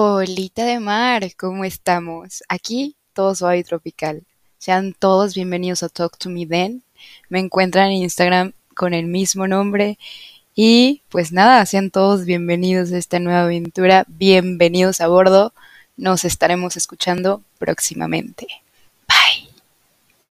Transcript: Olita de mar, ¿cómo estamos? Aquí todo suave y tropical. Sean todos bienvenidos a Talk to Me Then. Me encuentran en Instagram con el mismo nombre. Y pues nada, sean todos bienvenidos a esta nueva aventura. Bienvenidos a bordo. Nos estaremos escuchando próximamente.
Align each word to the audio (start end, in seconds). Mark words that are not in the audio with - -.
Olita 0.00 0.64
de 0.64 0.78
mar, 0.78 1.24
¿cómo 1.36 1.64
estamos? 1.64 2.44
Aquí 2.48 2.94
todo 3.14 3.34
suave 3.34 3.58
y 3.58 3.64
tropical. 3.64 4.22
Sean 4.56 4.94
todos 4.96 5.34
bienvenidos 5.34 5.82
a 5.82 5.88
Talk 5.88 6.16
to 6.18 6.30
Me 6.30 6.46
Then. 6.46 6.84
Me 7.28 7.40
encuentran 7.40 7.90
en 7.90 8.04
Instagram 8.04 8.52
con 8.76 8.94
el 8.94 9.06
mismo 9.06 9.48
nombre. 9.48 9.98
Y 10.54 11.02
pues 11.08 11.32
nada, 11.32 11.66
sean 11.66 11.90
todos 11.90 12.26
bienvenidos 12.26 12.92
a 12.92 12.96
esta 12.96 13.18
nueva 13.18 13.42
aventura. 13.42 14.04
Bienvenidos 14.06 15.00
a 15.00 15.08
bordo. 15.08 15.52
Nos 15.96 16.24
estaremos 16.24 16.76
escuchando 16.76 17.42
próximamente. 17.58 18.46